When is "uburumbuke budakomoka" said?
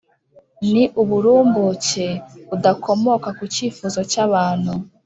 1.01-3.29